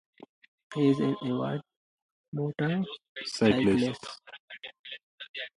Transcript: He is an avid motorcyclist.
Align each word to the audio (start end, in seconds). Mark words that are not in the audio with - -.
He 0.73 0.89
is 0.89 0.99
an 0.99 1.15
avid 1.23 1.61
motorcyclist. 2.33 4.03